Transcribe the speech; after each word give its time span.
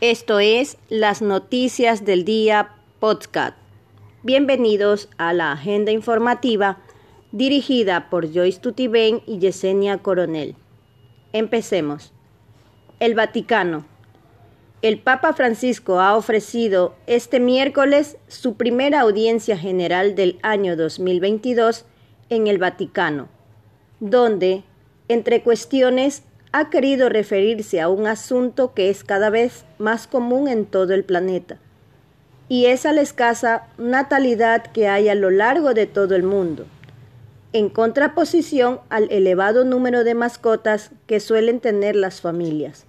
Esto 0.00 0.40
es 0.40 0.78
las 0.88 1.20
noticias 1.20 2.06
del 2.06 2.24
día 2.24 2.70
podcast. 3.00 3.54
Bienvenidos 4.22 5.10
a 5.18 5.34
la 5.34 5.52
agenda 5.52 5.92
informativa 5.92 6.78
dirigida 7.32 8.08
por 8.08 8.32
Joyce 8.32 8.60
Tutibén 8.60 9.20
y 9.26 9.40
Yesenia 9.40 9.98
Coronel. 9.98 10.56
Empecemos. 11.34 12.14
El 12.98 13.14
Vaticano. 13.14 13.84
El 14.80 14.98
Papa 15.00 15.34
Francisco 15.34 16.00
ha 16.00 16.16
ofrecido 16.16 16.94
este 17.06 17.38
miércoles 17.38 18.16
su 18.26 18.54
primera 18.54 19.00
audiencia 19.00 19.58
general 19.58 20.14
del 20.14 20.38
año 20.40 20.76
2022 20.76 21.84
en 22.30 22.46
el 22.46 22.56
Vaticano, 22.56 23.28
donde, 24.00 24.62
entre 25.08 25.42
cuestiones, 25.42 26.22
ha 26.52 26.68
querido 26.68 27.08
referirse 27.08 27.80
a 27.80 27.88
un 27.88 28.06
asunto 28.06 28.74
que 28.74 28.90
es 28.90 29.04
cada 29.04 29.30
vez 29.30 29.64
más 29.78 30.06
común 30.08 30.48
en 30.48 30.66
todo 30.66 30.94
el 30.94 31.04
planeta, 31.04 31.58
y 32.48 32.66
es 32.66 32.86
a 32.86 32.92
la 32.92 33.02
escasa 33.02 33.68
natalidad 33.78 34.64
que 34.64 34.88
hay 34.88 35.08
a 35.08 35.14
lo 35.14 35.30
largo 35.30 35.74
de 35.74 35.86
todo 35.86 36.16
el 36.16 36.24
mundo, 36.24 36.66
en 37.52 37.68
contraposición 37.68 38.80
al 38.88 39.10
elevado 39.12 39.64
número 39.64 40.02
de 40.02 40.14
mascotas 40.14 40.90
que 41.06 41.20
suelen 41.20 41.60
tener 41.60 41.94
las 41.94 42.20
familias. 42.20 42.84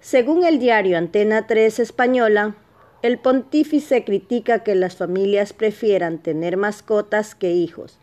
Según 0.00 0.44
el 0.44 0.60
diario 0.60 0.98
Antena 0.98 1.46
3 1.48 1.80
española, 1.80 2.54
el 3.02 3.18
pontífice 3.18 4.04
critica 4.04 4.60
que 4.60 4.76
las 4.76 4.96
familias 4.96 5.52
prefieran 5.52 6.18
tener 6.18 6.56
mascotas 6.56 7.34
que 7.34 7.52
hijos. 7.52 7.98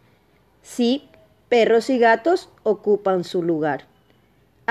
Sí, 0.61 1.07
perros 1.47 1.89
y 1.89 1.99
gatos 1.99 2.49
ocupan 2.63 3.23
su 3.23 3.43
lugar 3.43 3.88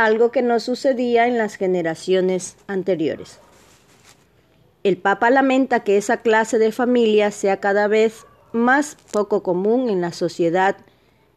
algo 0.05 0.31
que 0.31 0.43
no 0.43 0.61
sucedía 0.61 1.27
en 1.27 1.39
las 1.39 1.57
generaciones 1.57 2.57
anteriores. 2.69 3.41
El 4.85 4.97
Papa 4.97 5.29
lamenta 5.29 5.81
que 5.81 5.97
esa 5.97 6.19
clase 6.19 6.61
de 6.61 6.71
familia 6.71 7.33
sea 7.33 7.59
cada 7.59 7.89
vez 7.89 8.25
más 8.53 8.97
poco 9.11 9.43
común 9.43 9.91
en 9.91 10.01
la 10.01 10.13
sociedad 10.13 10.77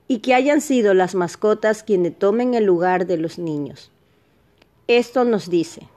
y 0.08 0.20
que 0.20 0.36
hayan 0.36 0.62
sido 0.62 0.94
las 0.94 1.16
mascotas 1.16 1.82
quienes 1.82 2.20
tomen 2.20 2.54
el 2.54 2.66
lugar 2.66 3.08
de 3.08 3.18
los 3.18 3.40
niños. 3.40 3.90
Esto 4.86 5.24
nos 5.24 5.50
dice, 5.50 5.88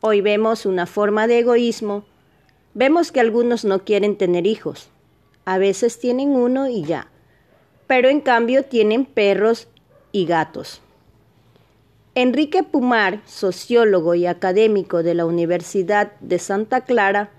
hoy 0.00 0.22
vemos 0.22 0.64
una 0.64 0.86
forma 0.86 1.26
de 1.26 1.40
egoísmo, 1.40 2.04
vemos 2.72 3.12
que 3.12 3.20
algunos 3.20 3.66
no 3.66 3.84
quieren 3.84 4.16
tener 4.16 4.46
hijos, 4.46 4.88
a 5.44 5.58
veces 5.58 6.00
tienen 6.00 6.30
uno 6.30 6.68
y 6.68 6.84
ya, 6.84 7.08
pero 7.86 8.08
en 8.08 8.22
cambio 8.22 8.64
tienen 8.64 9.04
perros 9.04 9.68
y 10.10 10.24
gatos. 10.24 10.80
Enrique 12.14 12.62
Pumar, 12.62 13.22
sociólogo 13.24 14.14
y 14.14 14.26
académico 14.26 15.02
de 15.02 15.14
la 15.14 15.24
Universidad 15.24 16.12
de 16.20 16.38
Santa 16.38 16.82
Clara, 16.82 17.30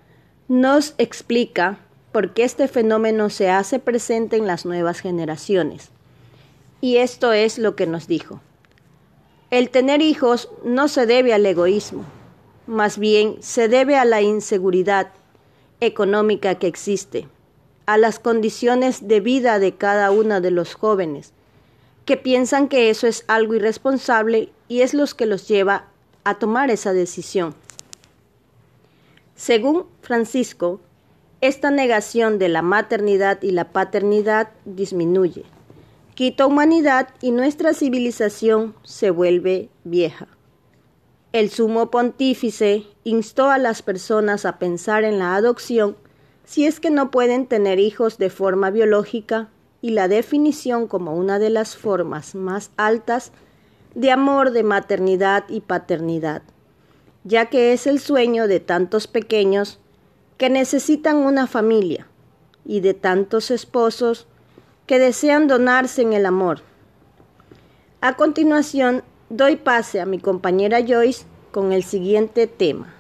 nos 0.48 0.96
explica 0.98 1.78
por 2.12 2.34
qué 2.34 2.44
este 2.44 2.68
fenómeno 2.68 3.30
se 3.30 3.52
hace 3.52 3.78
presente 3.78 4.36
en 4.36 4.48
las 4.48 4.66
nuevas 4.66 5.00
generaciones. 5.00 5.92
Y 6.82 6.98
esto 6.98 7.34
es 7.34 7.60
lo 7.60 7.76
que 7.76 7.86
nos 7.86 8.08
dijo. 8.08 8.42
El 9.52 9.70
tener 9.70 10.02
hijos 10.02 10.50
no 10.66 10.88
se 10.88 11.06
debe 11.06 11.36
al 11.36 11.46
egoísmo, 11.46 12.04
más 12.66 12.98
bien 12.98 13.36
se 13.42 13.68
debe 13.68 13.96
a 13.96 14.06
la 14.06 14.24
inseguridad 14.24 15.10
económica 15.82 16.56
que 16.56 16.66
existe, 16.66 17.28
a 17.86 18.00
las 18.00 18.18
condiciones 18.18 19.08
de 19.08 19.20
vida 19.20 19.60
de 19.60 19.76
cada 19.76 20.10
uno 20.10 20.42
de 20.42 20.50
los 20.50 20.74
jóvenes, 20.74 21.32
que 22.06 22.18
piensan 22.18 22.68
que 22.68 22.90
eso 22.90 23.06
es 23.06 23.24
algo 23.28 23.54
irresponsable 23.54 24.50
y 24.74 24.82
es 24.82 24.96
lo 24.96 25.06
que 25.06 25.28
los 25.28 25.48
lleva 25.48 25.86
a 26.24 26.40
tomar 26.40 26.72
esa 26.72 26.94
decisión. 26.94 27.54
Según 29.36 29.86
Francisco, 30.02 30.82
esta 31.42 31.70
negación 31.70 32.40
de 32.40 32.50
la 32.50 32.64
maternidad 32.64 33.40
y 33.44 33.52
la 33.52 33.72
paternidad 33.72 34.50
disminuye, 34.66 35.44
quita 36.16 36.48
humanidad 36.48 37.10
y 37.22 37.30
nuestra 37.30 37.76
civilización 37.76 38.74
se 38.82 39.12
vuelve 39.12 39.70
vieja. 39.84 40.28
El 41.34 41.52
sumo 41.52 41.92
pontífice 41.92 42.88
instó 43.04 43.52
a 43.52 43.60
las 43.60 43.84
personas 43.84 44.44
a 44.44 44.58
pensar 44.58 45.04
en 45.04 45.20
la 45.20 45.36
adopción 45.36 45.98
si 46.46 46.66
es 46.66 46.80
que 46.80 46.90
no 46.90 47.12
pueden 47.12 47.46
tener 47.46 47.78
hijos 47.78 48.18
de 48.18 48.32
forma 48.32 48.72
biológica 48.72 49.52
y 49.82 49.92
la 49.92 50.08
definición 50.08 50.88
como 50.88 51.16
una 51.16 51.38
de 51.38 51.52
las 51.52 51.78
formas 51.78 52.34
más 52.34 52.72
altas 52.76 53.32
de 53.96 54.12
amor 54.12 54.52
de 54.52 54.64
maternidad 54.64 55.46
y 55.48 55.62
paternidad, 55.62 56.42
ya 57.24 57.46
que 57.46 57.74
es 57.74 57.88
el 57.88 58.00
sueño 58.00 58.48
de 58.48 58.60
tantos 58.60 59.08
pequeños 59.08 59.80
que 60.38 60.50
necesitan 60.50 61.18
una 61.18 61.48
familia 61.48 62.08
y 62.66 62.80
de 62.80 62.94
tantos 62.94 63.52
esposos 63.52 64.28
que 64.88 65.00
desean 65.00 65.48
donarse 65.48 66.02
en 66.02 66.14
el 66.14 66.26
amor. 66.26 66.62
A 68.02 68.16
continuación, 68.16 69.04
doy 69.30 69.56
pase 69.56 70.02
a 70.02 70.06
mi 70.06 70.20
compañera 70.20 70.80
Joyce 70.86 71.26
con 71.52 71.72
el 71.72 71.84
siguiente 71.84 72.48
tema. 72.48 72.94